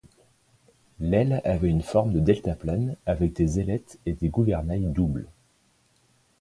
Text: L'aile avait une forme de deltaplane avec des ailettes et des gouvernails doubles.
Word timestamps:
L'aile 0.99 1.41
avait 1.43 1.69
une 1.69 1.83
forme 1.83 2.11
de 2.11 2.19
deltaplane 2.19 2.95
avec 3.05 3.33
des 3.33 3.59
ailettes 3.59 3.99
et 4.07 4.13
des 4.13 4.29
gouvernails 4.29 4.87
doubles. 4.91 5.27